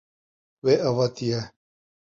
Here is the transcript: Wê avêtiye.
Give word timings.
Wê 0.63 0.73
avêtiye. 0.87 1.41